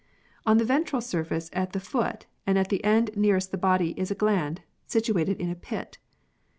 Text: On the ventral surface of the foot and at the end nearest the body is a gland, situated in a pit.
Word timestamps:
On 0.47 0.57
the 0.57 0.65
ventral 0.65 0.99
surface 0.99 1.49
of 1.53 1.73
the 1.73 1.79
foot 1.79 2.25
and 2.47 2.57
at 2.57 2.69
the 2.69 2.83
end 2.83 3.11
nearest 3.15 3.51
the 3.51 3.55
body 3.59 3.93
is 3.99 4.09
a 4.09 4.15
gland, 4.15 4.61
situated 4.87 5.39
in 5.39 5.51
a 5.51 5.55
pit. 5.55 5.99